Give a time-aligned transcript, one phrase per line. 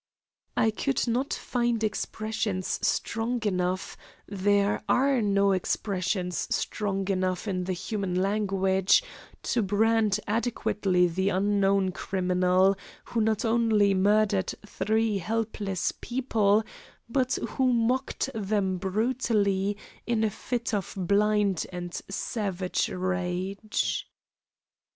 [0.57, 3.95] I could not find expressions strong enough
[4.27, 9.03] there are no expressions strong enough in the human language
[9.43, 12.75] to brand adequately the unknown criminal,
[13.05, 16.63] who not only murdered three helpless people,
[17.07, 19.77] but who mocked them brutally
[20.07, 24.07] in a fit of blind and savage rage.